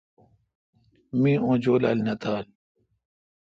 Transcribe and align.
می 1.21 1.33
اوں 1.43 1.55
جولال 1.63 1.97
نہ 2.05 2.13
تھال۔ 2.21 2.45